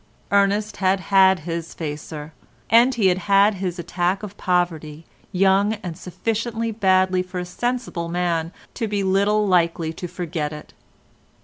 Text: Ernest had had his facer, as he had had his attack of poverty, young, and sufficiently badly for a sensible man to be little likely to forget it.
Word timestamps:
Ernest 0.31 0.77
had 0.77 0.99
had 1.13 1.41
his 1.41 1.75
facer, 1.75 2.33
as 2.71 2.95
he 2.95 3.05
had 3.05 3.19
had 3.19 3.53
his 3.53 3.77
attack 3.77 4.23
of 4.23 4.35
poverty, 4.35 5.05
young, 5.31 5.73
and 5.83 5.95
sufficiently 5.95 6.71
badly 6.71 7.21
for 7.21 7.37
a 7.37 7.45
sensible 7.45 8.09
man 8.09 8.51
to 8.73 8.87
be 8.87 9.03
little 9.03 9.45
likely 9.45 9.93
to 9.93 10.07
forget 10.07 10.51
it. 10.51 10.73